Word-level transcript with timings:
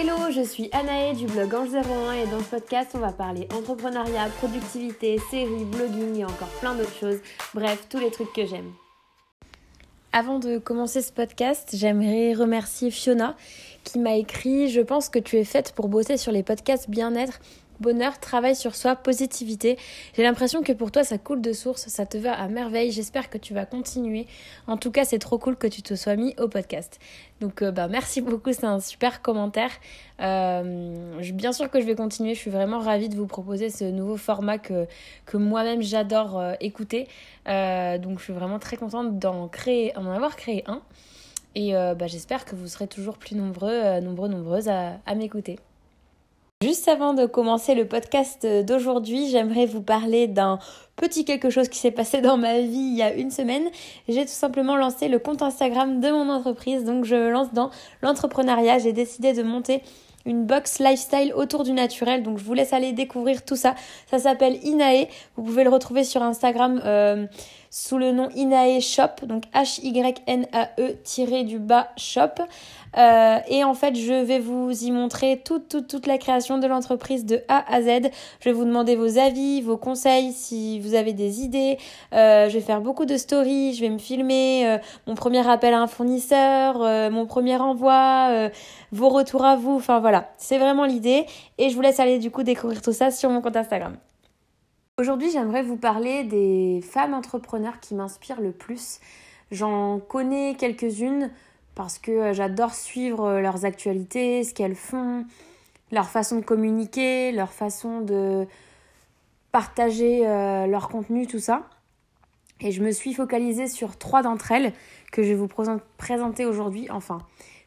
Hello, 0.00 0.30
je 0.30 0.42
suis 0.42 0.70
Anaë 0.70 1.12
du 1.12 1.26
blog 1.26 1.52
Ange 1.52 1.74
01 1.74 2.12
et 2.12 2.26
dans 2.28 2.38
ce 2.38 2.44
podcast, 2.44 2.92
on 2.94 2.98
va 2.98 3.10
parler 3.10 3.48
entrepreneuriat, 3.52 4.28
productivité, 4.38 5.18
séries, 5.28 5.64
blogging 5.64 6.20
et 6.20 6.24
encore 6.24 6.50
plein 6.60 6.76
d'autres 6.76 6.94
choses. 6.94 7.18
Bref, 7.52 7.88
tous 7.90 7.98
les 7.98 8.12
trucs 8.12 8.32
que 8.32 8.46
j'aime. 8.46 8.70
Avant 10.12 10.38
de 10.38 10.58
commencer 10.58 11.02
ce 11.02 11.12
podcast, 11.12 11.70
j'aimerais 11.72 12.32
remercier 12.32 12.92
Fiona 12.92 13.34
qui 13.82 13.98
m'a 13.98 14.14
écrit 14.14 14.68
Je 14.68 14.82
pense 14.82 15.08
que 15.08 15.18
tu 15.18 15.36
es 15.36 15.42
faite 15.42 15.72
pour 15.72 15.88
bosser 15.88 16.16
sur 16.16 16.30
les 16.30 16.44
podcasts 16.44 16.88
bien-être 16.88 17.40
bonheur, 17.80 18.18
travail 18.18 18.56
sur 18.56 18.74
soi, 18.74 18.96
positivité. 18.96 19.78
J'ai 20.14 20.22
l'impression 20.22 20.62
que 20.62 20.72
pour 20.72 20.90
toi 20.90 21.04
ça 21.04 21.18
coule 21.18 21.40
de 21.40 21.52
source, 21.52 21.88
ça 21.88 22.06
te 22.06 22.18
va 22.18 22.32
à 22.32 22.48
merveille. 22.48 22.90
J'espère 22.90 23.30
que 23.30 23.38
tu 23.38 23.54
vas 23.54 23.66
continuer. 23.66 24.26
En 24.66 24.76
tout 24.76 24.90
cas, 24.90 25.04
c'est 25.04 25.18
trop 25.18 25.38
cool 25.38 25.56
que 25.56 25.66
tu 25.66 25.82
te 25.82 25.94
sois 25.94 26.16
mis 26.16 26.34
au 26.38 26.48
podcast. 26.48 26.98
Donc 27.40 27.62
euh, 27.62 27.70
bah 27.70 27.88
merci 27.88 28.20
beaucoup, 28.20 28.52
c'est 28.52 28.64
un 28.64 28.80
super 28.80 29.22
commentaire. 29.22 29.70
Euh, 30.20 31.20
bien 31.32 31.52
sûr 31.52 31.70
que 31.70 31.80
je 31.80 31.86
vais 31.86 31.94
continuer, 31.94 32.34
je 32.34 32.40
suis 32.40 32.50
vraiment 32.50 32.80
ravie 32.80 33.08
de 33.08 33.16
vous 33.16 33.26
proposer 33.26 33.70
ce 33.70 33.84
nouveau 33.84 34.16
format 34.16 34.58
que, 34.58 34.86
moi-même 35.34 35.82
j'adore 35.82 36.38
euh, 36.38 36.54
écouter. 36.60 37.06
donc 37.46 38.18
je 38.18 38.24
suis 38.24 38.32
vraiment 38.32 38.58
très 38.58 38.76
contente 38.76 39.18
d'en 39.18 39.48
créer, 39.48 39.96
en 39.96 40.10
avoir 40.10 40.36
créé 40.36 40.64
un. 40.66 40.82
Et 41.54 41.72
bah, 41.72 42.06
j'espère 42.06 42.44
que 42.44 42.54
vous 42.54 42.68
serez 42.68 42.86
toujours 42.86 43.18
plus 43.18 43.34
nombreux, 43.34 44.00
nombreux, 44.00 44.28
nombreuses 44.28 44.68
à 44.68 45.14
m'écouter. 45.16 45.58
Juste 46.60 46.88
avant 46.88 47.14
de 47.14 47.24
commencer 47.24 47.76
le 47.76 47.86
podcast 47.86 48.44
d'aujourd'hui, 48.64 49.28
j'aimerais 49.28 49.64
vous 49.64 49.80
parler 49.80 50.26
d'un 50.26 50.58
petit 50.96 51.24
quelque 51.24 51.50
chose 51.50 51.68
qui 51.68 51.78
s'est 51.78 51.92
passé 51.92 52.20
dans 52.20 52.36
ma 52.36 52.58
vie 52.58 52.66
il 52.72 52.96
y 52.96 53.02
a 53.02 53.14
une 53.14 53.30
semaine. 53.30 53.62
J'ai 54.08 54.24
tout 54.24 54.32
simplement 54.32 54.74
lancé 54.76 55.06
le 55.06 55.20
compte 55.20 55.40
Instagram 55.40 56.00
de 56.00 56.10
mon 56.10 56.28
entreprise, 56.28 56.82
donc 56.82 57.04
je 57.04 57.14
me 57.14 57.30
lance 57.30 57.52
dans 57.52 57.70
l'entrepreneuriat. 58.02 58.80
J'ai 58.80 58.92
décidé 58.92 59.34
de 59.34 59.44
monter 59.44 59.82
une 60.26 60.46
box 60.46 60.80
lifestyle 60.80 61.32
autour 61.32 61.62
du 61.62 61.72
naturel. 61.72 62.24
Donc 62.24 62.38
je 62.38 62.44
vous 62.44 62.54
laisse 62.54 62.72
aller 62.72 62.92
découvrir 62.92 63.44
tout 63.44 63.54
ça. 63.54 63.76
Ça 64.10 64.18
s'appelle 64.18 64.58
Inae. 64.64 65.08
Vous 65.36 65.44
pouvez 65.44 65.62
le 65.62 65.70
retrouver 65.70 66.02
sur 66.02 66.24
Instagram 66.24 66.82
euh, 66.84 67.26
sous 67.70 67.98
le 67.98 68.12
nom 68.12 68.28
Inae 68.34 68.80
Shop. 68.80 69.26
Donc 69.26 69.44
H-Y-N-A-E 69.54 71.44
du 71.44 71.58
bas 71.58 71.88
shop. 71.96 72.42
Euh, 72.96 73.38
et 73.48 73.64
en 73.64 73.74
fait, 73.74 73.94
je 73.94 74.24
vais 74.24 74.38
vous 74.38 74.70
y 74.84 74.90
montrer 74.90 75.42
toute, 75.44 75.68
toute, 75.68 75.88
toute 75.88 76.06
la 76.06 76.18
création 76.18 76.58
de 76.58 76.66
l'entreprise 76.66 77.24
de 77.24 77.42
A 77.48 77.64
à 77.72 77.82
Z. 77.82 78.10
Je 78.40 78.48
vais 78.48 78.52
vous 78.52 78.64
demander 78.64 78.96
vos 78.96 79.18
avis, 79.18 79.60
vos 79.60 79.76
conseils, 79.76 80.32
si 80.32 80.80
vous 80.80 80.94
avez 80.94 81.12
des 81.12 81.42
idées. 81.42 81.78
Euh, 82.14 82.48
je 82.48 82.54
vais 82.54 82.60
faire 82.60 82.80
beaucoup 82.80 83.04
de 83.04 83.16
stories, 83.16 83.74
je 83.74 83.80
vais 83.80 83.90
me 83.90 83.98
filmer 83.98 84.66
euh, 84.66 84.78
mon 85.06 85.14
premier 85.14 85.46
appel 85.48 85.74
à 85.74 85.80
un 85.80 85.86
fournisseur, 85.86 86.78
mon 87.10 87.26
premier 87.26 87.56
envoi, 87.56 88.50
vos 88.92 89.08
retours 89.08 89.44
à 89.44 89.56
vous. 89.56 89.76
Enfin 89.76 90.00
voilà, 90.00 90.30
c'est 90.36 90.58
vraiment 90.58 90.84
l'idée. 90.84 91.26
Et 91.58 91.70
je 91.70 91.74
vous 91.74 91.82
laisse 91.82 92.00
aller 92.00 92.18
du 92.18 92.30
coup 92.30 92.42
découvrir 92.42 92.82
tout 92.82 92.92
ça 92.92 93.10
sur 93.10 93.30
mon 93.30 93.40
compte 93.40 93.56
Instagram. 93.56 93.96
Aujourd'hui, 94.98 95.30
j'aimerais 95.30 95.62
vous 95.62 95.76
parler 95.76 96.24
des 96.24 96.80
femmes 96.82 97.14
entrepreneurs 97.14 97.78
qui 97.78 97.94
m'inspirent 97.94 98.40
le 98.40 98.50
plus. 98.50 98.98
J'en 99.52 100.00
connais 100.00 100.56
quelques-unes 100.56 101.30
parce 101.76 102.00
que 102.00 102.10
euh, 102.10 102.32
j'adore 102.32 102.74
suivre 102.74 103.24
euh, 103.24 103.40
leurs 103.40 103.64
actualités, 103.64 104.42
ce 104.42 104.52
qu'elles 104.52 104.74
font, 104.74 105.24
leur 105.92 106.08
façon 106.08 106.40
de 106.40 106.44
communiquer, 106.44 107.30
leur 107.30 107.52
façon 107.52 108.00
de 108.00 108.48
partager 109.52 110.26
euh, 110.26 110.66
leur 110.66 110.88
contenu, 110.88 111.28
tout 111.28 111.38
ça. 111.38 111.62
Et 112.60 112.72
je 112.72 112.82
me 112.82 112.90
suis 112.90 113.14
focalisée 113.14 113.68
sur 113.68 113.98
trois 113.98 114.22
d'entre 114.22 114.50
elles 114.50 114.72
que 115.12 115.22
je 115.22 115.28
vais 115.28 115.34
vous 115.36 115.48
présenter 115.96 116.44
aujourd'hui. 116.44 116.88
Enfin, 116.90 117.18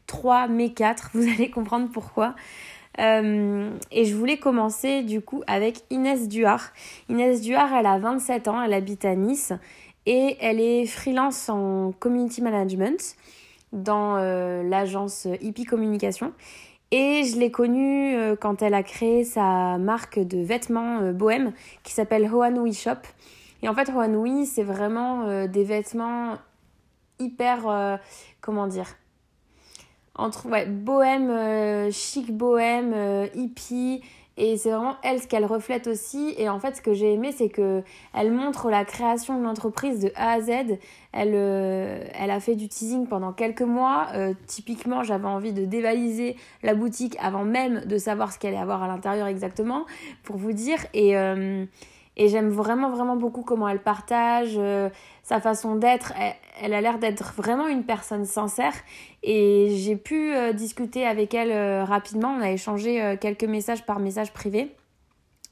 trois, 0.06 0.50
mais 0.50 0.74
quatre, 0.74 1.12
vous 1.14 1.24
allez 1.24 1.50
comprendre 1.50 1.88
pourquoi. 1.94 2.36
Et 2.98 4.06
je 4.06 4.16
voulais 4.16 4.38
commencer 4.38 5.04
du 5.04 5.22
coup 5.22 5.44
avec 5.48 5.84
Inès 5.90 6.28
Duhart. 6.28 6.72
Inès 7.10 7.42
Duhart, 7.42 7.74
elle 7.74 7.86
a 7.86 7.98
27 7.98 8.48
ans, 8.48 8.62
elle 8.62 8.74
habite 8.74 9.06
à 9.06 9.16
Nice 9.16 9.54
et 10.06 10.38
elle 10.40 10.60
est 10.60 10.86
freelance 10.86 11.50
en 11.50 11.92
community 12.00 12.42
management 12.42 13.16
dans 13.72 14.18
euh, 14.18 14.64
l'agence 14.64 15.28
Hippie 15.42 15.66
Communication. 15.66 16.34
Et 16.92 17.24
je 17.24 17.40
l'ai 17.40 17.52
connue 17.52 18.16
euh, 18.16 18.36
quand 18.36 18.62
elle 18.62 18.74
a 18.74 18.84
créé 18.84 19.24
sa 19.24 19.78
marque 19.78 20.20
de 20.20 20.40
vêtements 20.40 21.00
euh, 21.02 21.14
bohème 21.14 21.54
qui 21.84 21.94
s'appelle 21.94 22.26
Hoanui 22.26 22.74
Shop. 22.74 22.98
Et 23.62 23.70
en 23.70 23.76
fait, 23.76 23.90
Hoanui, 23.90 24.46
c'est 24.46 24.64
vraiment 24.64 25.46
des 25.46 25.64
vêtements 25.64 26.38
hyper. 27.20 28.00
comment 28.42 28.66
dire 28.66 28.88
Entre 30.16 30.48
ouais, 30.48 30.66
bohème, 30.66 31.92
chic 31.92 32.36
bohème, 32.36 33.30
hippie 33.34 34.02
et 34.38 34.58
c'est 34.58 34.72
vraiment 34.72 34.96
elle 35.04 35.22
ce 35.22 35.28
qu'elle 35.28 35.46
reflète 35.46 35.88
aussi 35.88 36.34
et 36.38 36.48
en 36.48 36.60
fait 36.60 36.78
ce 36.78 36.82
que 36.82 36.94
j'ai 36.94 37.14
aimé 37.14 37.32
c'est 37.32 37.50
que 37.50 37.84
elle 38.14 38.32
montre 38.32 38.70
la 38.70 38.86
création 38.86 39.38
de 39.38 39.44
l'entreprise 39.44 40.00
de 40.00 40.12
A 40.16 40.32
à 40.32 40.42
Z. 40.42 40.78
Elle 41.12 41.34
euh, 41.34 42.04
elle 42.14 42.32
a 42.32 42.40
fait 42.40 42.56
du 42.56 42.70
teasing 42.70 43.08
pendant 43.08 43.34
quelques 43.34 43.62
mois. 43.62 44.08
Euh, 44.16 44.34
typiquement 44.48 45.04
j'avais 45.04 45.28
envie 45.28 45.52
de 45.52 45.66
dévaliser 45.66 46.38
la 46.64 46.76
boutique 46.76 47.18
avant 47.20 47.44
même 47.44 47.86
de 47.86 47.98
savoir 47.98 48.32
ce 48.32 48.40
qu'elle 48.40 48.54
allait 48.54 48.64
avoir 48.64 48.82
à 48.84 48.88
l'intérieur 48.88 49.28
exactement 49.28 49.86
pour 50.24 50.38
vous 50.38 50.54
dire 50.54 50.80
et 50.94 51.18
euh, 51.18 51.66
et 52.18 52.28
j'aime 52.28 52.50
vraiment, 52.50 52.90
vraiment 52.90 53.16
beaucoup 53.16 53.42
comment 53.42 53.70
elle 53.70 53.82
partage, 53.82 54.54
euh, 54.58 54.90
sa 55.24 55.40
façon 55.40 55.76
d'être. 55.76 56.14
Elle, 56.62 56.74
a 56.74 56.82
l'air 56.82 57.00
d'être 57.00 57.34
vraiment 57.36 57.68
une 57.68 57.84
personne 57.84 58.26
sincère. 58.26 58.74
Et 59.24 59.76
j'ai 59.78 59.96
pu 59.96 60.34
euh, 60.34 60.52
discuter 60.52 61.06
avec 61.06 61.34
elle 61.34 61.52
euh, 61.52 61.86
rapidement. 61.86 62.36
On 62.38 62.42
a 62.42 62.52
échangé 62.52 63.18
quelques 63.22 63.46
messages 63.46 63.86
par 63.86 64.00
message 64.00 64.34
privé. 64.34 64.76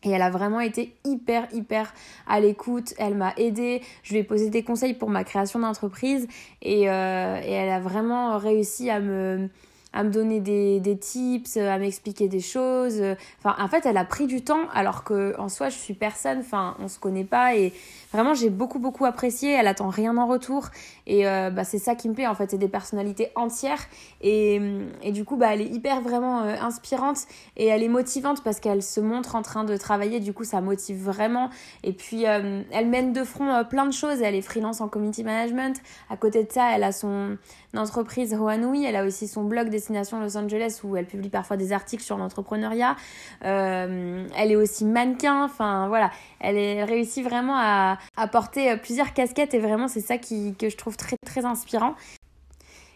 Et 0.03 0.11
elle 0.11 0.21
a 0.21 0.29
vraiment 0.29 0.61
été 0.61 0.95
hyper, 1.05 1.47
hyper 1.53 1.93
à 2.27 2.39
l'écoute. 2.39 2.93
Elle 2.97 3.15
m'a 3.15 3.33
aidée. 3.37 3.81
Je 4.03 4.13
lui 4.13 4.19
ai 4.19 4.23
posé 4.23 4.49
des 4.49 4.63
conseils 4.63 4.93
pour 4.93 5.09
ma 5.09 5.23
création 5.23 5.59
d'entreprise. 5.59 6.27
Et, 6.61 6.83
et 6.83 6.85
elle 6.85 7.69
a 7.69 7.79
vraiment 7.79 8.37
réussi 8.37 8.89
à 8.89 8.99
me 8.99 9.49
à 9.91 10.03
me 10.03 10.11
donner 10.11 10.39
des, 10.39 10.79
des 10.79 10.97
tips, 10.97 11.57
à 11.57 11.77
m'expliquer 11.77 12.27
des 12.27 12.39
choses. 12.41 13.01
Enfin, 13.39 13.55
en 13.63 13.67
fait, 13.67 13.85
elle 13.85 13.97
a 13.97 14.05
pris 14.05 14.27
du 14.27 14.43
temps 14.43 14.67
alors 14.73 15.03
que 15.03 15.37
en 15.39 15.49
soi, 15.49 15.69
je 15.69 15.77
suis 15.77 15.93
personne. 15.93 16.39
Enfin, 16.39 16.75
on 16.79 16.87
se 16.87 16.99
connaît 16.99 17.23
pas 17.23 17.55
et 17.55 17.73
vraiment, 18.13 18.33
j'ai 18.33 18.49
beaucoup 18.49 18.79
beaucoup 18.79 19.05
apprécié. 19.05 19.51
Elle 19.51 19.67
attend 19.67 19.89
rien 19.89 20.15
en 20.17 20.27
retour 20.27 20.67
et 21.07 21.27
euh, 21.27 21.49
bah, 21.49 21.63
c'est 21.63 21.79
ça 21.79 21.95
qui 21.95 22.09
me 22.09 22.13
plaît 22.13 22.27
en 22.27 22.35
fait. 22.35 22.51
C'est 22.51 22.57
des 22.57 22.67
personnalités 22.67 23.29
entières 23.35 23.81
et, 24.21 24.61
et 25.01 25.11
du 25.11 25.25
coup, 25.25 25.35
bah, 25.35 25.53
elle 25.53 25.61
est 25.61 25.69
hyper 25.69 26.01
vraiment 26.01 26.41
euh, 26.41 26.55
inspirante 26.61 27.19
et 27.57 27.67
elle 27.67 27.83
est 27.83 27.89
motivante 27.89 28.43
parce 28.43 28.59
qu'elle 28.59 28.83
se 28.83 28.99
montre 28.99 29.35
en 29.35 29.41
train 29.41 29.63
de 29.63 29.75
travailler. 29.77 30.19
Du 30.19 30.33
coup, 30.33 30.43
ça 30.43 30.61
motive 30.61 31.03
vraiment. 31.03 31.49
Et 31.83 31.93
puis, 31.93 32.27
euh, 32.27 32.61
elle 32.71 32.87
mène 32.87 33.13
de 33.13 33.23
front 33.23 33.63
plein 33.65 33.85
de 33.85 33.93
choses. 33.93 34.21
Elle 34.21 34.35
est 34.35 34.41
freelance 34.41 34.81
en 34.81 34.87
community 34.87 35.23
management. 35.23 35.77
À 36.09 36.17
côté 36.17 36.43
de 36.43 36.51
ça, 36.51 36.75
elle 36.75 36.83
a 36.83 36.91
son 36.91 37.37
entreprise 37.75 38.33
Hoanui. 38.33 38.85
Elle 38.85 38.95
a 38.95 39.05
aussi 39.05 39.27
son 39.27 39.43
blog 39.43 39.69
Destination 39.79 40.19
Los 40.19 40.37
Angeles 40.37 40.81
où 40.83 40.95
elle 40.95 41.05
publie 41.05 41.29
parfois 41.29 41.57
des 41.57 41.71
articles 41.73 42.03
sur 42.03 42.17
l'entrepreneuriat. 42.17 42.95
Euh, 43.45 44.27
elle 44.37 44.51
est 44.51 44.55
aussi 44.55 44.85
mannequin. 44.85 45.43
Enfin 45.43 45.87
voilà, 45.87 46.11
elle 46.39 46.57
est 46.57 46.83
réussit 46.83 47.23
vraiment 47.23 47.55
à, 47.57 47.97
à 48.17 48.27
porter 48.27 48.75
plusieurs 48.77 49.13
casquettes 49.13 49.53
et 49.53 49.59
vraiment 49.59 49.87
c'est 49.87 50.01
ça 50.01 50.17
qui, 50.17 50.55
que 50.55 50.69
je 50.69 50.77
trouve 50.77 50.97
très 50.97 51.15
très 51.25 51.45
inspirant. 51.45 51.95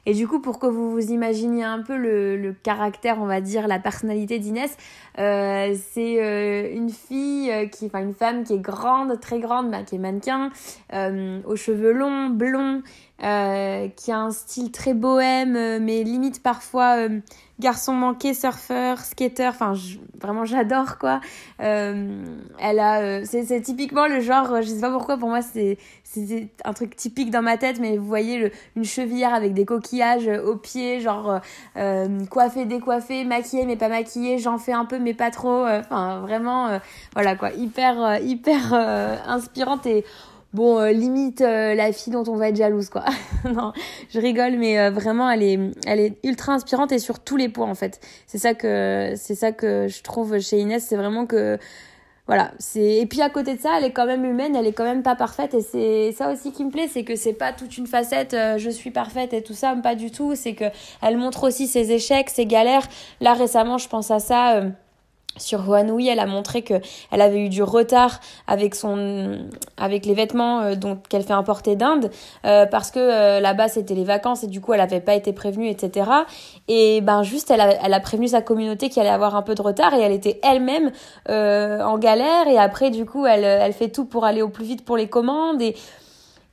Et 0.05 0.13
du 0.13 0.27
coup, 0.27 0.39
pour 0.39 0.59
que 0.59 0.67
vous 0.67 0.91
vous 0.91 1.11
imaginiez 1.11 1.63
un 1.63 1.81
peu 1.81 1.95
le, 1.95 2.53
caractère, 2.63 3.21
on 3.21 3.25
va 3.25 3.39
dire, 3.39 3.67
la 3.67 3.79
personnalité 3.79 4.37
d'Inès, 4.37 4.75
euh, 5.17 5.75
c'est 5.91 6.21
euh, 6.21 6.75
une 6.75 6.89
fille 6.89 7.49
euh, 7.51 7.67
qui, 7.67 7.85
enfin 7.85 8.01
une 8.01 8.13
femme 8.13 8.43
qui 8.43 8.53
est 8.53 8.59
grande, 8.59 9.19
très 9.21 9.39
grande, 9.39 9.71
bah, 9.71 9.83
qui 9.83 9.95
est 9.95 9.99
mannequin, 9.99 10.49
aux 10.91 11.55
cheveux 11.55 11.93
longs, 11.93 12.29
blonds, 12.29 12.81
qui 13.19 14.11
a 14.11 14.17
un 14.17 14.31
style 14.31 14.71
très 14.71 14.93
bohème, 14.93 15.79
mais 15.83 16.03
limite 16.03 16.43
parfois 16.43 17.07
garçon 17.59 17.93
manqué, 17.93 18.33
surfeur, 18.33 18.99
skater, 18.99 19.47
enfin 19.47 19.73
vraiment 20.19 20.45
j'adore 20.45 20.97
quoi. 20.97 21.21
Euh, 21.61 22.25
elle 22.59 22.79
a, 22.79 23.01
euh, 23.01 23.23
c'est 23.25 23.61
typiquement 23.61 24.07
le 24.07 24.21
genre, 24.21 24.61
je 24.61 24.67
sais 24.67 24.81
pas 24.81 24.91
pourquoi 24.91 25.17
pour 25.17 25.29
moi 25.29 25.41
c'est 25.41 25.77
un 26.65 26.73
truc 26.73 26.95
typique 26.95 27.29
dans 27.31 27.41
ma 27.41 27.57
tête, 27.57 27.79
mais 27.79 27.97
vous 27.97 28.07
voyez 28.07 28.51
une 28.75 28.83
chevillère 28.83 29.33
avec 29.33 29.53
des 29.53 29.65
coquillages 29.65 30.27
aux 30.27 30.55
pieds, 30.55 30.99
genre 30.99 31.41
euh, 31.77 32.25
coiffée, 32.25 32.65
décoiffée, 32.65 33.23
maquillée 33.23 33.65
mais 33.65 33.75
pas 33.75 33.89
maquillée, 33.89 34.39
j'en 34.39 34.57
fais 34.57 34.73
un 34.73 34.85
peu 34.85 34.99
mais 34.99 35.13
pas 35.13 35.29
trop, 35.31 35.65
vraiment 35.89 36.79
voilà 37.13 37.35
quoi, 37.35 37.51
hyper 37.51 38.19
hyper 38.21 38.73
inspirante 39.27 39.85
et 39.85 40.03
bon, 40.53 40.79
euh, 40.79 40.91
limite 40.91 41.41
euh, 41.41 41.75
la 41.75 41.91
fille 41.91 42.13
dont 42.13 42.23
on 42.27 42.35
va 42.35 42.49
être 42.49 42.55
jalouse, 42.55 42.89
quoi. 42.89 43.05
non, 43.45 43.73
je 44.09 44.19
rigole, 44.19 44.57
mais 44.57 44.79
euh, 44.79 44.91
vraiment, 44.91 45.29
elle 45.29 45.43
est, 45.43 45.59
elle 45.85 45.99
est 45.99 46.17
ultra 46.23 46.53
inspirante 46.53 46.91
et 46.91 46.99
sur 46.99 47.19
tous 47.19 47.37
les 47.37 47.49
points, 47.49 47.69
en 47.69 47.75
fait. 47.75 47.99
C'est 48.27 48.37
ça 48.37 48.53
que, 48.53 49.13
c'est 49.15 49.35
ça 49.35 49.51
que 49.51 49.87
je 49.87 50.01
trouve 50.03 50.39
chez 50.39 50.59
Inès, 50.59 50.85
c'est 50.85 50.97
vraiment 50.97 51.25
que 51.25 51.57
voilà, 52.25 52.51
c'est 52.57 52.99
et 52.99 53.05
puis 53.05 53.21
à 53.21 53.29
côté 53.29 53.55
de 53.55 53.59
ça, 53.59 53.77
elle 53.77 53.83
est 53.83 53.91
quand 53.91 54.05
même 54.05 54.23
humaine, 54.23 54.55
elle 54.55 54.65
est 54.65 54.71
quand 54.71 54.85
même 54.85 55.03
pas 55.03 55.15
parfaite 55.15 55.53
et 55.53 55.61
c'est 55.61 56.13
ça 56.13 56.31
aussi 56.31 56.53
qui 56.53 56.63
me 56.63 56.71
plaît, 56.71 56.87
c'est 56.89 57.03
que 57.03 57.17
c'est 57.17 57.33
pas 57.33 57.51
toute 57.51 57.77
une 57.77 57.85
facette 57.85 58.33
euh, 58.33 58.57
je 58.57 58.69
suis 58.69 58.91
parfaite 58.91 59.33
et 59.33 59.43
tout 59.43 59.53
ça, 59.53 59.75
pas 59.75 59.95
du 59.95 60.09
tout, 60.09 60.33
c'est 60.33 60.53
que 60.53 60.65
elle 61.01 61.17
montre 61.17 61.43
aussi 61.43 61.67
ses 61.67 61.91
échecs, 61.91 62.29
ses 62.29 62.45
galères. 62.45 62.87
Là 63.19 63.33
récemment, 63.33 63.77
je 63.77 63.89
pense 63.89 64.09
à 64.09 64.19
ça 64.19 64.55
euh, 64.55 64.69
sur 65.37 65.65
Huanui, 65.65 66.07
elle 66.07 66.19
a 66.19 66.25
montré 66.25 66.61
que 66.61 66.75
elle 67.11 67.21
avait 67.21 67.39
eu 67.39 67.49
du 67.49 67.63
retard 67.63 68.19
avec 68.47 68.75
son 68.75 69.39
avec 69.77 70.05
les 70.05 70.13
vêtements 70.13 70.61
euh, 70.61 70.75
dont 70.75 70.97
qu'elle 71.09 71.23
fait 71.23 71.33
importer 71.33 71.75
d'Inde 71.75 72.11
euh, 72.45 72.65
parce 72.65 72.91
que 72.91 72.99
euh, 72.99 73.39
là-bas 73.39 73.67
c'était 73.67 73.95
les 73.95 74.03
vacances 74.03 74.43
et 74.43 74.47
du 74.47 74.61
coup 74.61 74.73
elle 74.73 74.81
avait 74.81 75.01
pas 75.01 75.15
été 75.15 75.33
prévenue 75.33 75.69
etc 75.69 76.09
et 76.67 77.01
ben 77.01 77.23
juste 77.23 77.49
elle 77.49 77.61
a, 77.61 77.83
elle 77.83 77.93
a 77.93 77.99
prévenu 77.99 78.27
sa 78.27 78.41
communauté 78.41 78.89
qu'il 78.89 79.01
allait 79.01 79.09
avoir 79.09 79.35
un 79.35 79.41
peu 79.41 79.55
de 79.55 79.61
retard 79.61 79.93
et 79.93 80.01
elle 80.01 80.11
était 80.11 80.39
elle-même 80.43 80.91
en 81.27 81.97
galère. 81.97 82.47
Et 82.47 82.57
après 82.57 82.91
du 82.91 83.05
coup 83.05 83.25
elle 83.25 83.43
elle 83.43 83.73
fait 83.73 83.89
tout 83.89 84.05
pour 84.05 84.25
aller 84.25 84.41
au 84.41 84.49
plus 84.49 84.65
vite 84.65 84.85
pour 84.85 84.97
les 84.97 85.07
commandes 85.07 85.61
et 85.61 85.75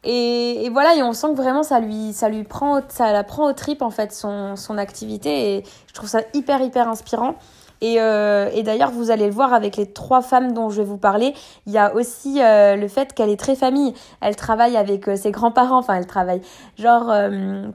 et, 0.02 0.64
et, 0.64 0.70
voilà, 0.70 0.94
et 0.94 1.02
on 1.02 1.12
sent 1.12 1.28
que 1.32 1.36
vraiment 1.36 1.62
ça 1.62 1.78
lui, 1.78 2.14
ça 2.14 2.30
lui 2.30 2.44
prend, 2.44 2.80
ça 2.88 3.12
la 3.12 3.22
prend 3.22 3.46
au 3.50 3.52
trip 3.52 3.82
en 3.82 3.90
fait 3.90 4.12
son, 4.12 4.56
son 4.56 4.78
activité. 4.78 5.56
Et 5.56 5.64
je 5.88 5.92
trouve 5.92 6.08
ça 6.08 6.22
hyper 6.32 6.62
hyper 6.62 6.88
inspirant. 6.88 7.34
Et, 7.80 8.00
euh, 8.00 8.50
et 8.52 8.62
d'ailleurs, 8.62 8.90
vous 8.90 9.10
allez 9.10 9.26
le 9.26 9.32
voir 9.32 9.54
avec 9.54 9.76
les 9.76 9.86
trois 9.86 10.22
femmes 10.22 10.52
dont 10.52 10.68
je 10.68 10.82
vais 10.82 10.88
vous 10.88 10.98
parler. 10.98 11.34
Il 11.66 11.72
y 11.72 11.78
a 11.78 11.94
aussi 11.94 12.42
euh, 12.42 12.76
le 12.76 12.88
fait 12.88 13.14
qu'elle 13.14 13.30
est 13.30 13.40
très 13.40 13.56
famille. 13.56 13.94
Elle 14.20 14.36
travaille 14.36 14.76
avec 14.76 15.08
euh, 15.08 15.16
ses 15.16 15.30
grands-parents. 15.30 15.78
Enfin, 15.78 15.94
elle 15.94 16.06
travaille 16.06 16.42
genre 16.78 17.12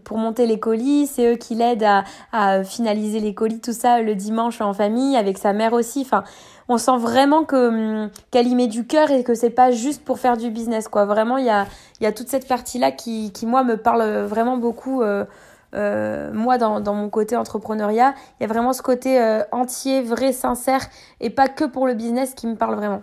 pour 0.04 0.18
monter 0.18 0.46
les 0.46 0.60
colis. 0.60 1.08
C'est 1.08 1.34
eux 1.34 1.36
qui 1.36 1.56
l'aident 1.56 1.84
à, 1.84 2.04
à 2.32 2.64
finaliser 2.64 3.20
les 3.20 3.34
colis, 3.34 3.62
tout 3.62 3.74
ça 3.74 4.02
le 4.02 4.16
dimanche 4.16 4.62
en 4.62 4.74
famille, 4.74 5.18
avec 5.18 5.38
sa 5.38 5.54
mère 5.54 5.74
aussi. 5.74 6.02
Enfin, 6.02 6.24
on 6.68 6.78
sent 6.78 6.98
vraiment 6.98 7.44
que 7.44 8.04
hum, 8.04 8.10
qu'elle 8.32 8.48
y 8.48 8.56
met 8.56 8.68
du 8.68 8.86
cœur 8.86 9.12
et 9.12 9.24
que 9.24 9.36
c'est 9.36 9.50
pas 9.50 9.72
juste 9.72 10.04
pour 10.04 10.20
faire 10.20 10.38
du 10.38 10.50
business 10.50 10.88
quoi. 10.88 11.06
Vraiment, 11.06 11.38
il 11.38 11.46
y 11.46 11.50
a 11.50 11.66
y 12.02 12.06
a 12.06 12.12
toute 12.12 12.28
cette 12.28 12.48
partie 12.48 12.80
là 12.80 12.92
qui 12.92 13.32
qui 13.32 13.46
moi 13.46 13.64
me 13.64 13.78
parle 13.78 14.04
vraiment 14.24 14.58
beaucoup. 14.58 15.02
Euh, 15.02 15.26
euh, 15.74 16.32
moi, 16.34 16.58
dans, 16.58 16.94
mon 16.94 17.10
côté 17.10 17.36
entrepreneuriat, 17.36 18.14
il 18.40 18.44
y 18.44 18.46
a 18.46 18.48
vraiment 18.48 18.74
ce 18.74 18.82
côté 18.82 19.22
euh, 19.22 19.44
entier, 19.52 20.02
vrai, 20.02 20.32
sincère, 20.32 20.88
et 21.20 21.30
pas 21.30 21.48
que 21.48 21.66
pour 21.66 21.88
le 21.88 21.94
business 21.94 22.34
qui 22.34 22.48
me 22.48 22.56
parle 22.56 22.76
vraiment. 22.76 23.02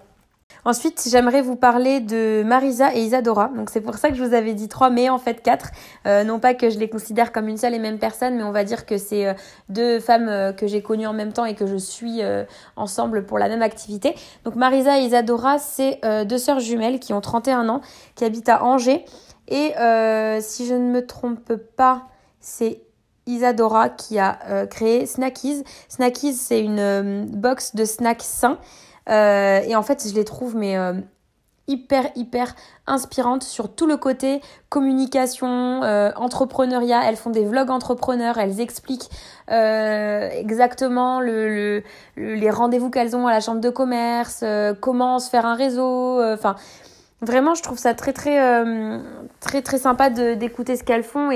Ensuite, 0.65 1.09
j'aimerais 1.11 1.43
vous 1.43 1.57
parler 1.57 1.99
de 1.99 2.45
Marisa 2.45 2.95
et 2.95 3.01
Isadora. 3.01 3.51
Donc 3.57 3.69
c'est 3.69 3.81
pour 3.81 3.97
ça 3.97 4.11
que 4.11 4.15
je 4.15 4.23
vous 4.23 4.33
avais 4.33 4.55
dit 4.55 4.69
trois, 4.69 4.91
mais 4.91 5.09
en 5.09 5.19
fait 5.19 5.43
quatre. 5.43 5.71
Euh, 6.07 6.23
non 6.23 6.39
pas 6.39 6.55
que 6.55 6.71
je 6.71 6.79
les 6.79 6.89
considère 6.89 7.33
comme 7.33 7.49
une 7.49 7.57
seule 7.57 7.75
et 7.75 7.81
même 7.81 7.99
personne, 7.99 8.37
mais 8.37 8.45
on 8.45 8.53
va 8.53 8.63
dire 8.63 8.87
que 8.87 8.97
c'est 8.97 9.35
deux 9.71 9.99
femmes 9.99 10.55
que 10.55 10.69
j'ai 10.69 10.81
connues 10.81 11.07
en 11.07 11.15
même 11.15 11.33
temps 11.33 11.47
et 11.47 11.55
que 11.55 11.67
je 11.67 11.77
suis 11.77 12.21
ensemble 12.77 13.25
pour 13.27 13.39
la 13.41 13.49
même 13.49 13.63
activité. 13.63 14.15
Donc 14.45 14.55
Marisa 14.55 15.01
et 15.01 15.03
Isadora, 15.03 15.59
c'est 15.59 16.01
deux 16.27 16.39
sœurs 16.39 16.61
jumelles 16.61 17.01
qui 17.01 17.13
ont 17.13 17.21
31 17.21 17.69
ans, 17.69 17.81
qui 18.15 18.25
habitent 18.25 18.51
à 18.51 18.63
Angers. 18.63 19.05
Et 19.49 19.73
si 20.41 20.67
je 20.67 20.75
ne 20.75 20.93
me 20.93 21.05
trompe 21.05 21.55
pas, 21.57 22.05
c'est 22.43 22.83
Isadora 23.27 23.89
qui 23.89 24.19
a 24.19 24.39
euh, 24.49 24.67
créé 24.67 25.07
Snackies. 25.07 25.65
Snackies, 25.89 26.35
c'est 26.35 26.61
une 26.61 26.79
euh, 26.79 27.25
box 27.29 27.75
de 27.75 27.85
snacks 27.85 28.23
sains. 28.23 28.59
Euh, 29.09 29.61
et 29.61 29.77
en 29.77 29.83
fait, 29.83 30.07
je 30.09 30.15
les 30.15 30.25
trouve 30.25 30.57
mais 30.57 30.77
hyper 31.69 32.07
hyper 32.17 32.55
inspirantes 32.87 33.45
sur 33.45 33.73
tout 33.73 33.87
le 33.87 33.97
côté 33.97 34.41
communication, 34.69 35.81
entrepreneuriat. 36.17 37.03
Elles 37.05 37.17
font 37.17 37.31
des 37.31 37.45
vlogs 37.45 37.71
entrepreneurs, 37.71 38.39
elles 38.39 38.61
expliquent 38.61 39.09
exactement 39.49 41.21
le, 41.21 41.83
les 42.17 42.51
rendez-vous 42.51 42.91
qu'elles 42.91 43.17
ont 43.17 43.27
à 43.27 43.33
la 43.33 43.41
chambre 43.41 43.61
de 43.61 43.71
commerce, 43.71 44.45
comment 44.81 45.19
se 45.19 45.31
faire 45.31 45.47
un 45.47 45.55
réseau. 45.55 46.23
Enfin, 46.23 46.55
vraiment, 47.23 47.55
je 47.55 47.63
trouve 47.63 47.79
ça 47.79 47.95
très 47.95 48.13
très 48.13 48.39
très 49.41 49.63
très 49.63 49.79
sympa 49.79 50.11
d'écouter 50.11 50.77
ce 50.77 50.85
qu'elles 50.85 51.05
font 51.05 51.33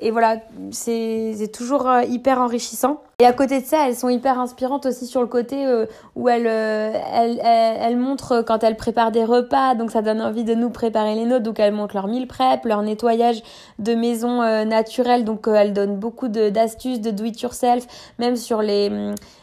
et 0.00 0.10
voilà, 0.10 0.36
c'est 0.72 1.50
toujours 1.52 1.88
euh, 1.88 2.02
hyper 2.02 2.40
enrichissant. 2.40 3.00
Et 3.20 3.26
à 3.26 3.32
côté 3.32 3.60
de 3.60 3.64
ça, 3.64 3.86
elles 3.86 3.94
sont 3.94 4.08
hyper 4.08 4.40
inspirantes 4.40 4.86
aussi 4.86 5.06
sur 5.06 5.20
le 5.20 5.28
côté 5.28 5.64
euh, 5.66 5.86
où 6.16 6.28
elles, 6.28 6.48
euh, 6.48 6.92
elles, 7.12 7.40
elles, 7.40 7.96
montrent 7.96 8.42
quand 8.42 8.64
elles 8.64 8.76
préparent 8.76 9.12
des 9.12 9.24
repas, 9.24 9.76
donc 9.76 9.92
ça 9.92 10.02
donne 10.02 10.20
envie 10.20 10.42
de 10.42 10.54
nous 10.54 10.70
préparer 10.70 11.14
les 11.14 11.24
nôtres. 11.24 11.44
Donc 11.44 11.60
elles 11.60 11.72
montrent 11.72 11.94
leur 11.94 12.08
meal 12.08 12.26
prep, 12.26 12.64
leur 12.64 12.82
nettoyage 12.82 13.42
de 13.78 13.94
maison 13.94 14.40
naturelle. 14.64 15.24
Donc 15.24 15.46
elles 15.46 15.72
donnent 15.72 15.96
beaucoup 15.96 16.26
d'astuces, 16.26 17.00
de, 17.00 17.12
do 17.12 17.24
it 17.24 17.40
yourself, 17.40 17.86
même 18.18 18.34
sur 18.34 18.62
les, 18.62 18.90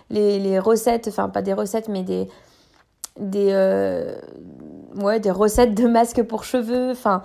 les, 0.10 0.38
les 0.38 0.60
recettes, 0.60 1.08
enfin 1.08 1.30
pas 1.30 1.42
des 1.42 1.54
recettes, 1.54 1.88
mais 1.88 2.04
des 2.04 2.28
des 3.20 3.54
ouais 4.96 5.20
des 5.22 5.32
recettes 5.32 5.76
de 5.76 5.88
masques 5.88 6.24
pour 6.24 6.44
cheveux. 6.44 6.92
Enfin 6.92 7.22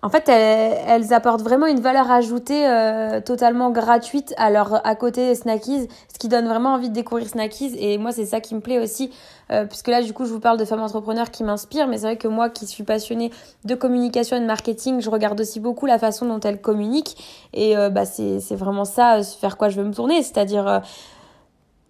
en 0.00 0.10
fait, 0.10 0.28
elles, 0.28 1.12
apportent 1.12 1.42
vraiment 1.42 1.66
une 1.66 1.80
valeur 1.80 2.08
ajoutée 2.08 2.68
euh, 2.68 3.20
totalement 3.20 3.70
gratuite 3.70 4.32
à 4.36 4.48
leur 4.48 4.86
à 4.86 4.94
côté 4.94 5.34
Snackies, 5.34 5.88
ce 6.12 6.18
qui 6.20 6.28
donne 6.28 6.46
vraiment 6.46 6.74
envie 6.74 6.88
de 6.88 6.94
découvrir 6.94 7.28
Snackies. 7.28 7.74
Et 7.76 7.98
moi, 7.98 8.12
c'est 8.12 8.24
ça 8.24 8.40
qui 8.40 8.54
me 8.54 8.60
plaît 8.60 8.78
aussi, 8.78 9.10
euh, 9.50 9.64
puisque 9.64 9.88
là, 9.88 10.00
du 10.00 10.12
coup, 10.12 10.24
je 10.24 10.32
vous 10.32 10.38
parle 10.38 10.56
de 10.56 10.64
femmes 10.64 10.82
entrepreneurs 10.82 11.32
qui 11.32 11.42
m'inspirent, 11.42 11.88
mais 11.88 11.96
c'est 11.98 12.04
vrai 12.04 12.16
que 12.16 12.28
moi, 12.28 12.48
qui 12.48 12.66
suis 12.66 12.84
passionnée 12.84 13.32
de 13.64 13.74
communication 13.74 14.36
et 14.36 14.40
de 14.40 14.46
marketing, 14.46 15.00
je 15.00 15.10
regarde 15.10 15.40
aussi 15.40 15.58
beaucoup 15.58 15.86
la 15.86 15.98
façon 15.98 16.26
dont 16.26 16.40
elles 16.40 16.60
communiquent. 16.60 17.16
Et 17.52 17.76
euh, 17.76 17.90
bah, 17.90 18.04
c'est 18.04 18.54
vraiment 18.54 18.84
ça, 18.84 19.18
vers 19.42 19.56
quoi 19.56 19.68
je 19.68 19.80
veux 19.80 19.86
me 19.86 19.94
tourner, 19.94 20.22
c'est-à-dire 20.22 20.80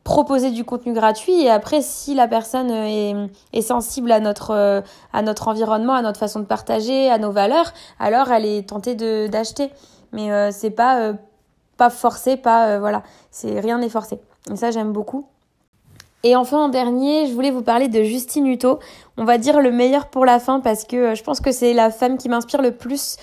proposer 0.09 0.53
du 0.53 0.65
contenu 0.65 0.95
gratuit 0.95 1.43
et 1.43 1.51
après 1.51 1.83
si 1.83 2.15
la 2.15 2.27
personne 2.29 2.71
est, 2.71 3.15
est 3.53 3.61
sensible 3.61 4.11
à 4.11 4.21
notre 4.21 4.53
euh, 4.53 4.81
à 5.13 5.21
notre 5.21 5.49
environnement, 5.49 5.93
à 5.93 6.01
notre 6.01 6.19
façon 6.19 6.41
de 6.41 6.47
partager, 6.47 7.11
à 7.11 7.19
nos 7.19 7.31
valeurs, 7.31 7.75
alors 8.01 8.33
elle 8.33 8.47
est 8.47 8.67
tentée 8.67 8.95
d'acheter. 9.29 9.69
Mais 10.13 10.33
euh, 10.33 10.49
c'est 10.51 10.71
pas 10.71 11.01
euh, 11.01 11.13
pas 11.77 11.91
forcé, 11.91 12.39
pas 12.39 12.79
voilà, 12.79 13.03
c'est 13.31 13.61
rien 13.61 13.77
n'est 13.77 13.91
forcé. 13.91 14.19
Et 14.51 14.57
ça 14.57 14.71
j'aime 14.71 14.95
beaucoup. 14.95 15.27
Et 16.25 16.37
enfin 16.37 16.57
en 16.57 16.69
dernier, 16.71 17.27
je 17.27 17.35
voulais 17.35 17.51
vous 17.51 17.63
parler 17.63 17.89
de 17.89 18.03
Justine 18.03 18.47
Hutto. 18.47 18.79
On 19.19 19.27
va 19.27 19.37
dire 19.37 19.61
le 19.61 19.71
meilleur 19.71 20.07
pour 20.07 20.25
la 20.25 20.41
fin 20.41 20.61
parce 20.61 20.85
que 20.85 21.15
je 21.17 21.23
pense 21.23 21.41
que 21.41 21.53
c'est 21.53 21.75
la 21.75 21.91
femme 21.91 22.17
qui 22.17 22.31
m'inspire 22.31 22.63
le 22.63 22.73
plus 22.73 23.19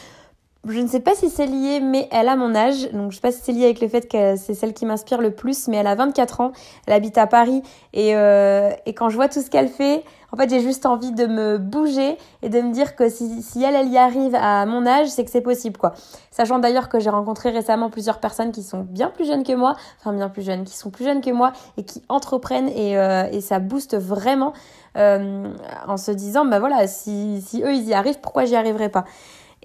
je 0.67 0.79
ne 0.79 0.88
sais 0.88 1.00
pas 1.00 1.13
si 1.13 1.29
c'est 1.29 1.45
lié, 1.45 1.79
mais 1.79 2.07
elle 2.12 2.27
a 2.27 2.35
mon 2.35 2.56
âge. 2.56 2.91
Donc, 2.91 3.12
je 3.12 3.15
sais 3.15 3.21
pas 3.21 3.31
si 3.31 3.39
c'est 3.44 3.51
lié 3.51 3.65
avec 3.65 3.81
le 3.81 3.88
fait 3.88 4.07
que 4.07 4.35
c'est 4.35 4.53
celle 4.53 4.73
qui 4.73 4.85
m'inspire 4.85 5.21
le 5.21 5.31
plus, 5.31 5.67
mais 5.67 5.77
elle 5.77 5.88
a 5.88 5.95
24 5.95 6.41
ans. 6.41 6.51
Elle 6.88 6.94
habite 6.94 7.17
à 7.17 7.27
Paris. 7.27 7.62
Et, 7.94 8.15
euh, 8.15 8.71
et 8.85 8.94
quand 8.94 9.09
je 9.09 9.15
vois 9.15 9.29
tout 9.29 9.41
ce 9.41 9.50
qu'elle 9.50 9.67
fait, 9.67 10.03
en 10.31 10.38
fait, 10.38 10.50
j'ai 10.50 10.59
juste 10.59 10.85
envie 10.85 11.12
de 11.12 11.27
me 11.27 11.57
bouger 11.57 12.17
et 12.41 12.50
de 12.50 12.59
me 12.62 12.73
dire 12.73 12.95
que 12.95 13.09
si, 13.09 13.41
si 13.41 13.63
elle, 13.63 13.75
elle 13.75 13.89
y 13.89 13.97
arrive 13.97 14.35
à 14.35 14.65
mon 14.65 14.85
âge, 14.85 15.07
c'est 15.07 15.23
que 15.23 15.31
c'est 15.31 15.41
possible, 15.41 15.77
quoi. 15.77 15.94
Sachant 16.31 16.59
d'ailleurs 16.59 16.89
que 16.89 17.00
j'ai 17.00 17.09
rencontré 17.09 17.51
récemment 17.51 17.89
plusieurs 17.89 18.19
personnes 18.19 18.51
qui 18.51 18.63
sont 18.63 18.81
bien 18.81 19.09
plus 19.09 19.25
jeunes 19.25 19.44
que 19.44 19.53
moi, 19.53 19.75
enfin, 20.00 20.13
bien 20.13 20.29
plus 20.29 20.41
jeunes, 20.41 20.63
qui 20.63 20.75
sont 20.75 20.89
plus 20.89 21.06
jeunes 21.06 21.21
que 21.21 21.29
moi 21.29 21.53
et 21.77 21.83
qui 21.83 22.01
entreprennent 22.09 22.69
et, 22.69 22.97
euh, 22.97 23.29
et 23.31 23.39
ça 23.39 23.59
booste 23.59 23.95
vraiment 23.95 24.51
euh, 24.98 25.48
en 25.88 25.98
se 25.98 26.12
disant, 26.12 26.43
bah 26.43 26.60
voilà, 26.60 26.88
si, 26.88 27.41
si 27.41 27.62
eux, 27.63 27.74
ils 27.74 27.88
y 27.88 27.93
arrivent, 27.93 28.19
pourquoi 28.19 28.45
j'y 28.45 28.55
arriverai 28.55 28.89
pas? 28.89 29.05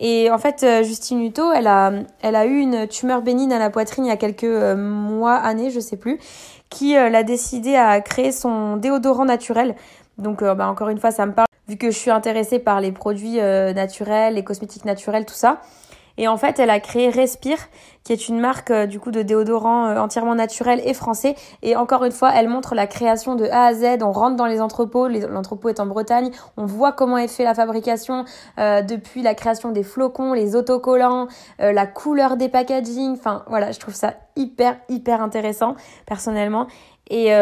Et 0.01 0.31
en 0.31 0.39
fait, 0.39 0.63
euh, 0.63 0.83
Justine 0.83 1.23
Hutto, 1.23 1.53
elle 1.53 1.67
a, 1.67 1.93
elle 2.23 2.35
a 2.35 2.47
eu 2.47 2.59
une 2.59 2.89
tumeur 2.89 3.21
bénigne 3.21 3.53
à 3.53 3.59
la 3.59 3.69
poitrine 3.69 4.07
il 4.07 4.09
y 4.09 4.13
a 4.13 4.17
quelques 4.17 4.45
euh, 4.45 4.75
mois, 4.75 5.35
années, 5.35 5.71
je 5.71 5.79
sais 5.79 5.99
plus, 5.99 6.19
qui 6.71 6.97
euh, 6.97 7.11
l'a 7.11 7.23
décidé 7.23 7.77
à 7.77 8.01
créer 8.01 8.33
son 8.33 8.79
déodorant 8.79 9.27
naturel. 9.27 9.77
Donc, 10.17 10.43
bah, 10.43 10.69
encore 10.69 10.89
une 10.89 10.99
fois, 10.99 11.11
ça 11.11 11.25
me 11.27 11.33
parle, 11.33 11.47
vu 11.69 11.77
que 11.77 11.91
je 11.91 11.97
suis 11.97 12.11
intéressée 12.11 12.59
par 12.59 12.81
les 12.81 12.93
produits 12.93 13.37
naturels, 13.39 14.35
les 14.35 14.45
cosmétiques 14.45 14.85
naturels, 14.85 15.25
tout 15.25 15.33
ça. 15.33 15.63
Et 16.19 16.29
en 16.29 16.37
fait, 16.37 16.59
elle 16.59 16.71
a 16.71 16.81
créé 16.81 17.11
Respire, 17.11 17.59
qui 18.05 18.13
est 18.13 18.29
une 18.29 18.41
marque 18.41 18.71
euh, 18.71 18.87
du 18.87 19.01
coup 19.01 19.11
de 19.11 19.23
déodorant 19.23 19.87
euh, 19.87 19.99
entièrement 19.99 20.35
naturel 20.35 20.81
et 20.85 20.95
français. 20.95 21.35
Et 21.63 21.77
encore 21.77 22.05
une 22.05 22.13
fois, 22.13 22.33
elle 22.35 22.49
montre 22.49 22.75
la 22.75 22.87
création 22.87 23.37
de 23.37 23.45
A 23.47 23.67
à 23.67 23.75
Z. 23.75 24.03
On 24.03 24.13
rentre 24.13 24.37
dans 24.37 24.47
les 24.47 24.61
entrepôts, 24.61 25.09
l'entrepôt 25.09 25.69
est 25.69 25.81
en 25.81 25.87
Bretagne. 25.87 26.31
On 26.57 26.67
voit 26.67 26.93
comment 26.93 27.19
est 27.19 27.29
fait 27.29 27.45
la 27.45 27.55
fabrication 27.55 28.25
euh, 28.59 28.83
depuis 28.83 29.23
la 29.23 29.35
création 29.35 29.71
des 29.71 29.83
flocons, 29.83 30.33
les 30.33 30.57
autocollants, 30.57 31.29
la 31.59 31.87
couleur 31.87 32.37
des 32.37 32.49
packaging. 32.49 33.13
Enfin 33.13 33.45
voilà, 33.49 33.73
je 33.73 33.79
trouve 33.79 33.95
ça 33.95 34.15
hyper 34.37 34.77
hyper 34.89 35.23
intéressant 35.23 35.75
personnellement. 36.07 36.67
Et, 37.11 37.33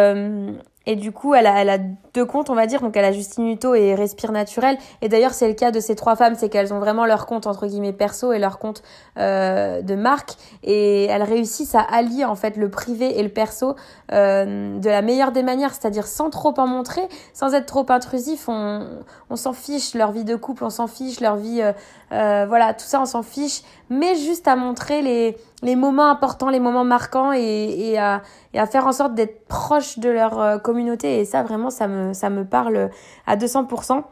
et 0.89 0.97
du 0.97 1.13
coup, 1.13 1.35
elle 1.35 1.47
a, 1.47 1.77
deux 2.15 2.25
comptes, 2.25 2.49
on 2.49 2.55
va 2.55 2.67
dire. 2.67 2.81
Donc, 2.81 2.97
elle 2.97 3.05
a 3.05 3.13
Justine 3.13 3.47
Hutto 3.47 3.75
et 3.75 3.95
Respire 3.95 4.33
Naturel. 4.33 4.79
Et 5.03 5.11
d'ailleurs, 5.11 5.35
c'est 5.35 5.47
le 5.47 5.53
cas 5.53 5.71
de 5.71 5.81
ces 5.81 5.95
trois 5.95 6.17
femmes, 6.17 6.35
c'est 6.35 6.49
qu'elles 6.49 6.73
ont 6.73 6.79
vraiment 6.79 7.05
leur 7.05 7.27
compte, 7.27 7.47
entre 7.47 7.67
guillemets, 7.67 7.93
perso 7.93 8.33
et 8.33 8.39
leur 8.39 8.59
compte 8.59 8.83
euh, 9.19 9.83
de 9.83 9.95
marque. 9.95 10.31
Et 10.63 11.05
elles 11.05 11.25
réussissent 11.25 11.75
à 11.75 11.83
allier, 11.83 12.25
en 12.25 12.37
fait, 12.37 12.57
le 12.57 12.71
privé 12.71 13.21
et 13.21 13.23
le 13.23 13.29
perso 13.29 13.77
euh, 14.13 14.79
de 14.79 14.89
la 14.89 15.03
meilleure 15.03 15.33
des 15.33 15.43
manières, 15.43 15.75
c'est-à-dire 15.75 16.07
sans 16.07 16.31
trop 16.31 16.55
en 16.57 16.67
montrer, 16.67 17.07
sans 17.35 17.53
être 17.53 17.67
trop 17.67 17.85
intrusif. 17.91 18.49
On, 18.49 18.89
s'en 19.35 19.53
fiche, 19.53 19.93
leur 19.93 20.11
vie 20.11 20.25
de 20.25 20.37
couple, 20.37 20.65
on 20.65 20.71
s'en 20.71 20.87
fiche, 20.87 21.21
leur 21.21 21.37
vie... 21.37 21.61
Euh 21.61 22.47
voilà, 22.49 22.73
tout 22.73 22.87
ça, 22.87 23.03
on 23.03 23.05
s'en 23.05 23.23
fiche. 23.23 23.61
Mais 23.91 24.15
juste 24.15 24.49
à 24.49 24.57
montrer 24.57 25.03
les, 25.03 25.37
les 25.63 25.77
moments 25.77 26.11
importants, 26.11 26.51
les 26.51 26.61
moments 26.61 26.85
marquants 26.85 27.33
et, 27.33 27.41
et, 27.41 27.99
à, 27.99 28.23
et 28.55 28.61
à 28.61 28.67
faire 28.67 28.87
en 28.87 28.93
sorte 28.93 29.15
d'être 29.15 29.47
proche 29.49 29.99
de 29.99 30.09
leur 30.09 30.41
euh, 30.41 30.59
communauté. 30.59 31.21
Et 31.21 31.25
ça, 31.25 31.43
vraiment, 31.43 31.71
ça 31.71 31.89
me, 31.89 32.13
ça 32.13 32.31
me 32.31 32.45
parle 32.45 32.91
à 33.27 33.37
200%. 33.37 34.05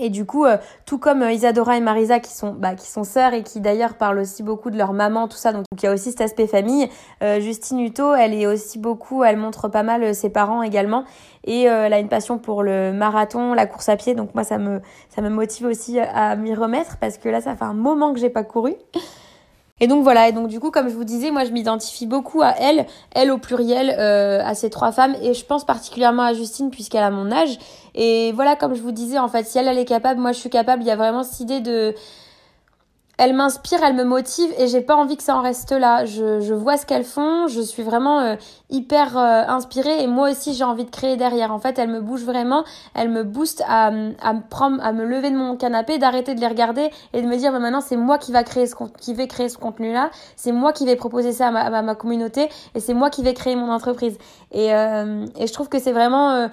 Et 0.00 0.10
du 0.10 0.24
coup, 0.24 0.44
euh, 0.44 0.58
tout 0.86 0.98
comme 0.98 1.22
euh, 1.22 1.32
Isadora 1.32 1.76
et 1.76 1.80
Marisa 1.80 2.20
qui 2.20 2.32
sont 2.32 2.52
bah, 2.52 2.76
qui 2.76 2.86
sont 2.86 3.02
sœurs 3.02 3.34
et 3.34 3.42
qui 3.42 3.60
d'ailleurs 3.60 3.94
parlent 3.94 4.20
aussi 4.20 4.44
beaucoup 4.44 4.70
de 4.70 4.78
leur 4.78 4.92
maman, 4.92 5.26
tout 5.26 5.36
ça. 5.36 5.52
Donc 5.52 5.64
il 5.76 5.84
y 5.84 5.86
a 5.88 5.92
aussi 5.92 6.10
cet 6.10 6.20
aspect 6.20 6.46
famille. 6.46 6.88
Justine 7.20 7.80
Hutto, 7.80 8.14
elle 8.14 8.32
est 8.32 8.46
aussi 8.46 8.78
beaucoup, 8.78 9.24
elle 9.24 9.36
montre 9.36 9.68
pas 9.68 9.82
mal 9.82 10.14
ses 10.14 10.30
parents 10.30 10.62
également 10.62 11.04
et 11.42 11.62
elle 11.62 11.92
a 11.92 11.98
une 11.98 12.08
passion 12.08 12.38
pour 12.38 12.62
le 12.62 12.92
marathon, 12.92 13.54
la 13.54 13.66
course 13.66 13.88
à 13.88 13.96
pied. 13.96 14.14
Donc 14.14 14.36
moi 14.36 14.44
ça 14.44 14.58
me 14.58 14.80
ça 15.08 15.20
me 15.20 15.30
motive 15.30 15.66
aussi 15.66 15.98
à 15.98 16.36
m'y 16.36 16.54
remettre 16.54 16.96
parce 16.98 17.18
que 17.18 17.28
là 17.28 17.40
ça 17.40 17.56
fait 17.56 17.64
un 17.64 17.74
moment 17.74 18.12
que 18.12 18.20
j'ai 18.20 18.30
pas 18.30 18.44
couru. 18.44 18.76
Et 19.80 19.86
donc 19.86 20.02
voilà, 20.02 20.28
et 20.28 20.32
donc 20.32 20.48
du 20.48 20.58
coup, 20.58 20.70
comme 20.70 20.88
je 20.88 20.94
vous 20.94 21.04
disais, 21.04 21.30
moi 21.30 21.44
je 21.44 21.50
m'identifie 21.50 22.06
beaucoup 22.06 22.42
à 22.42 22.54
elle, 22.58 22.86
elle 23.14 23.30
au 23.30 23.38
pluriel, 23.38 23.94
euh, 23.98 24.40
à 24.44 24.54
ces 24.54 24.70
trois 24.70 24.90
femmes, 24.92 25.14
et 25.22 25.34
je 25.34 25.44
pense 25.44 25.64
particulièrement 25.64 26.24
à 26.24 26.34
Justine 26.34 26.70
puisqu'elle 26.70 27.04
a 27.04 27.10
mon 27.10 27.30
âge. 27.30 27.58
Et 27.94 28.32
voilà, 28.32 28.56
comme 28.56 28.74
je 28.74 28.82
vous 28.82 28.92
disais, 28.92 29.18
en 29.18 29.28
fait, 29.28 29.44
si 29.44 29.58
elle, 29.58 29.68
elle 29.68 29.78
est 29.78 29.84
capable, 29.84 30.20
moi 30.20 30.32
je 30.32 30.38
suis 30.38 30.50
capable, 30.50 30.82
il 30.82 30.86
y 30.86 30.90
a 30.90 30.96
vraiment 30.96 31.22
cette 31.22 31.40
idée 31.40 31.60
de 31.60 31.94
elle 33.18 33.34
m'inspire, 33.34 33.82
elle 33.82 33.96
me 33.96 34.04
motive 34.04 34.48
et 34.58 34.68
j'ai 34.68 34.80
pas 34.80 34.94
envie 34.94 35.16
que 35.16 35.24
ça 35.24 35.36
en 35.36 35.42
reste 35.42 35.72
là. 35.72 36.04
Je, 36.04 36.40
je 36.40 36.54
vois 36.54 36.76
ce 36.76 36.86
qu'elles 36.86 37.04
font, 37.04 37.48
je 37.48 37.60
suis 37.60 37.82
vraiment 37.82 38.20
euh, 38.20 38.36
hyper 38.70 39.18
euh, 39.18 39.42
inspirée 39.48 40.04
et 40.04 40.06
moi 40.06 40.30
aussi 40.30 40.54
j'ai 40.54 40.62
envie 40.62 40.84
de 40.84 40.90
créer 40.90 41.16
derrière. 41.16 41.52
En 41.52 41.58
fait, 41.58 41.80
elle 41.80 41.90
me 41.90 42.00
bouge 42.00 42.22
vraiment, 42.22 42.62
elle 42.94 43.08
me 43.08 43.24
booste 43.24 43.64
à, 43.66 43.86
à 43.86 43.90
me 44.32 44.48
prendre, 44.48 44.80
à 44.84 44.92
me 44.92 45.04
lever 45.04 45.30
de 45.30 45.36
mon 45.36 45.56
canapé, 45.56 45.98
d'arrêter 45.98 46.36
de 46.36 46.40
les 46.40 46.46
regarder 46.46 46.90
et 47.12 47.20
de 47.20 47.26
me 47.26 47.36
dire 47.36 47.50
bah, 47.50 47.58
maintenant 47.58 47.80
c'est 47.80 47.96
moi 47.96 48.18
qui 48.18 48.30
va 48.30 48.44
créer 48.44 48.68
ce 48.68 48.76
qui 49.00 49.14
vais 49.14 49.26
créer 49.26 49.48
ce 49.48 49.58
contenu 49.58 49.92
là, 49.92 50.10
c'est 50.36 50.52
moi 50.52 50.72
qui 50.72 50.86
vais 50.86 50.94
proposer 50.94 51.32
ça 51.32 51.48
à 51.48 51.50
ma, 51.50 51.62
à 51.62 51.82
ma 51.82 51.96
communauté 51.96 52.48
et 52.76 52.80
c'est 52.80 52.94
moi 52.94 53.10
qui 53.10 53.24
vais 53.24 53.34
créer 53.34 53.56
mon 53.56 53.72
entreprise. 53.72 54.16
Et, 54.52 54.72
euh, 54.72 55.26
et 55.36 55.48
je 55.48 55.52
trouve 55.52 55.68
que 55.68 55.80
c'est 55.80 55.92
vraiment 55.92 56.48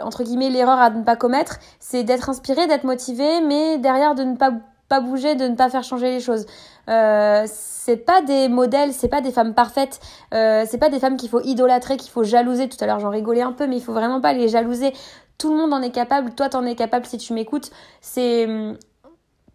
entre 0.00 0.24
guillemets 0.24 0.48
l'erreur 0.48 0.78
à 0.78 0.88
ne 0.88 1.02
pas 1.04 1.16
commettre, 1.16 1.58
c'est 1.78 2.04
d'être 2.04 2.30
inspiré, 2.30 2.66
d'être 2.66 2.84
motivé, 2.84 3.42
mais 3.42 3.76
derrière 3.76 4.14
de 4.14 4.24
ne 4.24 4.36
pas 4.36 4.52
pas 4.88 5.00
bouger, 5.00 5.34
de 5.34 5.48
ne 5.48 5.54
pas 5.54 5.68
faire 5.68 5.84
changer 5.84 6.10
les 6.10 6.20
choses. 6.20 6.46
Euh, 6.88 7.44
c'est 7.46 7.96
pas 7.96 8.22
des 8.22 8.48
modèles, 8.48 8.92
c'est 8.92 9.08
pas 9.08 9.20
des 9.20 9.32
femmes 9.32 9.54
parfaites, 9.54 10.00
euh, 10.34 10.64
c'est 10.68 10.78
pas 10.78 10.88
des 10.88 11.00
femmes 11.00 11.16
qu'il 11.16 11.28
faut 11.28 11.40
idolâtrer, 11.40 11.96
qu'il 11.96 12.10
faut 12.10 12.24
jalouser. 12.24 12.68
Tout 12.68 12.78
à 12.80 12.86
l'heure 12.86 13.00
j'en 13.00 13.10
rigolais 13.10 13.42
un 13.42 13.52
peu, 13.52 13.66
mais 13.66 13.76
il 13.76 13.82
faut 13.82 13.92
vraiment 13.92 14.20
pas 14.20 14.32
les 14.32 14.48
jalouser. 14.48 14.92
Tout 15.38 15.50
le 15.52 15.58
monde 15.58 15.72
en 15.72 15.82
est 15.82 15.90
capable, 15.90 16.34
toi 16.34 16.48
t'en 16.48 16.64
es 16.64 16.74
capable 16.74 17.06
si 17.06 17.18
tu 17.18 17.32
m'écoutes. 17.32 17.70
C'est 18.00 18.48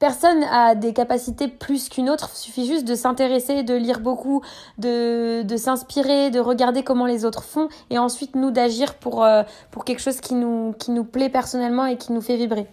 personne 0.01 0.43
a 0.45 0.73
des 0.73 0.93
capacités 0.93 1.47
plus 1.47 1.87
qu'une 1.87 2.09
autre, 2.09 2.31
il 2.33 2.37
suffit 2.37 2.65
juste 2.65 2.85
de 2.85 2.95
s'intéresser, 2.95 3.61
de 3.61 3.75
lire 3.75 3.99
beaucoup, 3.99 4.41
de, 4.79 5.43
de 5.43 5.57
s'inspirer, 5.57 6.31
de 6.31 6.39
regarder 6.39 6.81
comment 6.81 7.05
les 7.05 7.23
autres 7.23 7.43
font 7.43 7.69
et 7.91 7.99
ensuite 7.99 8.35
nous 8.35 8.49
d'agir 8.49 8.95
pour, 8.95 9.23
euh, 9.23 9.43
pour 9.69 9.85
quelque 9.85 10.01
chose 10.01 10.19
qui 10.19 10.33
nous, 10.33 10.73
qui 10.79 10.89
nous 10.89 11.03
plaît 11.03 11.29
personnellement 11.29 11.85
et 11.85 11.97
qui 11.97 12.13
nous 12.13 12.21
fait 12.21 12.35
vibrer. 12.35 12.67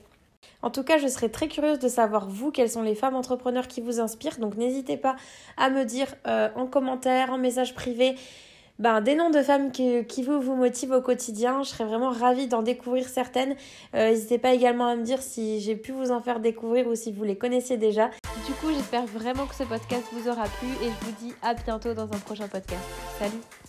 En 0.63 0.71
tout 0.71 0.83
cas, 0.83 0.99
je 0.99 1.07
serais 1.07 1.29
très 1.29 1.49
curieuse 1.49 1.79
de 1.79 1.89
savoir, 1.89 2.29
vous, 2.29 2.51
quelles 2.51 2.71
sont 2.71 2.83
les 2.83 2.95
femmes 2.95 3.15
entrepreneurs 3.15 3.69
qui 3.69 3.81
vous 3.81 4.01
inspirent. 4.01 4.39
Donc 4.39 4.57
n'hésitez 4.57 4.97
pas 4.97 5.17
à 5.57 5.71
me 5.71 5.85
dire 5.85 6.15
euh, 6.27 6.49
en 6.57 6.67
commentaire, 6.67 7.33
en 7.33 7.39
message 7.39 7.75
privé, 7.75 8.17
ben, 8.79 9.01
des 9.01 9.15
noms 9.15 9.31
de 9.31 9.43
femmes 9.43 9.73
qui, 9.73 10.23
vous 10.23 10.55
motivent 10.55 10.93
au 10.93 11.01
quotidien. 11.01 11.63
Je 11.63 11.71
serais 11.71 11.85
vraiment 11.85 12.11
ravie 12.11 12.47
d'en 12.47 12.63
découvrir 12.63 13.09
certaines. 13.09 13.57
Euh, 13.95 14.11
n'hésitez 14.11 14.39
pas 14.39 14.53
également 14.53 14.87
à 14.87 14.97
me 14.97 15.03
dire 15.03 15.21
si 15.21 15.61
j'ai 15.61 15.77
pu 15.77 15.93
vous 15.93 16.11
en 16.11 16.21
faire 16.21 16.41
découvrir 16.41 16.87
ou 16.87 16.95
si 16.95 17.13
vous 17.13 17.25
les 17.25 17.37
connaissiez 17.37 17.77
déjà. 17.77 18.11
Du 18.47 18.53
coup, 18.55 18.73
j'espère 18.73 19.07
vraiment 19.07 19.47
que 19.47 19.55
ce 19.55 19.65
podcast 19.65 20.05
vous 20.13 20.29
aura 20.29 20.45
plu 20.45 20.69
et 20.83 20.87
je 20.87 21.07
vous 21.07 21.13
dis 21.21 21.35
à 21.43 21.55
bientôt 21.55 21.95
dans 21.95 22.05
un 22.13 22.19
prochain 22.19 22.49
podcast. 22.49 22.83
Salut 23.19 23.68